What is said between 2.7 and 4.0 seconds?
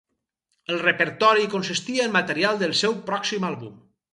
seu pròxim àlbum.